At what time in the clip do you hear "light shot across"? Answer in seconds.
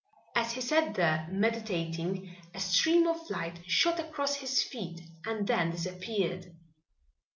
3.29-4.37